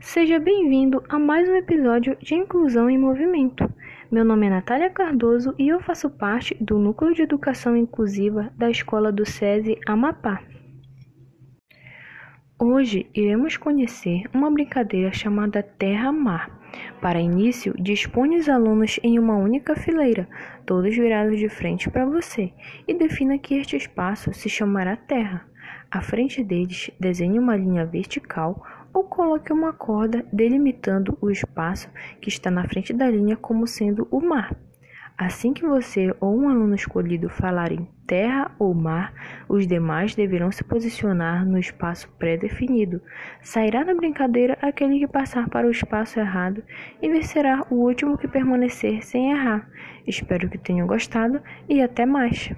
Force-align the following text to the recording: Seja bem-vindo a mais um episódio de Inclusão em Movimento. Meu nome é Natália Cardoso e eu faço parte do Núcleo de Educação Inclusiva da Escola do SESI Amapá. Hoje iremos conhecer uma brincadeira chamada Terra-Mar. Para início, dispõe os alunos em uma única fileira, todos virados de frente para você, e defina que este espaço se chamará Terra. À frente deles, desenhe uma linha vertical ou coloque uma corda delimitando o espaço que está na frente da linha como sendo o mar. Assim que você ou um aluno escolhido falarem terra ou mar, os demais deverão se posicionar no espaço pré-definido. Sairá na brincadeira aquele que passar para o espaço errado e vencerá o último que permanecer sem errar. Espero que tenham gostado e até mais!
Seja 0.00 0.38
bem-vindo 0.38 1.02
a 1.08 1.18
mais 1.18 1.48
um 1.48 1.56
episódio 1.56 2.16
de 2.22 2.32
Inclusão 2.32 2.88
em 2.88 2.96
Movimento. 2.96 3.68
Meu 4.08 4.24
nome 4.24 4.46
é 4.46 4.50
Natália 4.50 4.88
Cardoso 4.88 5.52
e 5.58 5.68
eu 5.68 5.80
faço 5.80 6.08
parte 6.08 6.56
do 6.60 6.78
Núcleo 6.78 7.12
de 7.12 7.22
Educação 7.22 7.76
Inclusiva 7.76 8.52
da 8.56 8.70
Escola 8.70 9.10
do 9.10 9.26
SESI 9.26 9.76
Amapá. 9.84 10.40
Hoje 12.56 13.10
iremos 13.12 13.56
conhecer 13.56 14.22
uma 14.32 14.48
brincadeira 14.50 15.12
chamada 15.12 15.64
Terra-Mar. 15.64 16.48
Para 17.00 17.20
início, 17.20 17.74
dispõe 17.76 18.36
os 18.36 18.48
alunos 18.48 19.00
em 19.02 19.18
uma 19.18 19.36
única 19.36 19.74
fileira, 19.74 20.28
todos 20.64 20.94
virados 20.94 21.40
de 21.40 21.48
frente 21.48 21.90
para 21.90 22.06
você, 22.06 22.52
e 22.86 22.94
defina 22.94 23.36
que 23.36 23.56
este 23.56 23.76
espaço 23.76 24.32
se 24.32 24.48
chamará 24.48 24.96
Terra. 24.96 25.44
À 25.90 26.02
frente 26.02 26.44
deles, 26.44 26.90
desenhe 27.00 27.38
uma 27.38 27.56
linha 27.56 27.86
vertical 27.86 28.62
ou 28.98 29.04
coloque 29.04 29.52
uma 29.52 29.72
corda 29.72 30.26
delimitando 30.32 31.16
o 31.20 31.30
espaço 31.30 31.88
que 32.20 32.28
está 32.28 32.50
na 32.50 32.66
frente 32.66 32.92
da 32.92 33.08
linha 33.08 33.36
como 33.36 33.64
sendo 33.64 34.08
o 34.10 34.20
mar. 34.20 34.56
Assim 35.16 35.52
que 35.52 35.64
você 35.64 36.12
ou 36.20 36.36
um 36.36 36.48
aluno 36.48 36.74
escolhido 36.74 37.28
falarem 37.28 37.88
terra 38.08 38.50
ou 38.58 38.74
mar, 38.74 39.12
os 39.48 39.68
demais 39.68 40.16
deverão 40.16 40.50
se 40.50 40.64
posicionar 40.64 41.46
no 41.46 41.58
espaço 41.58 42.08
pré-definido. 42.18 43.00
Sairá 43.40 43.84
na 43.84 43.94
brincadeira 43.94 44.58
aquele 44.60 44.98
que 44.98 45.06
passar 45.06 45.48
para 45.48 45.66
o 45.66 45.70
espaço 45.70 46.18
errado 46.18 46.62
e 47.00 47.08
vencerá 47.08 47.64
o 47.70 47.76
último 47.76 48.18
que 48.18 48.26
permanecer 48.26 49.04
sem 49.04 49.30
errar. 49.30 49.68
Espero 50.06 50.48
que 50.48 50.58
tenham 50.58 50.88
gostado 50.88 51.40
e 51.68 51.80
até 51.80 52.04
mais! 52.04 52.52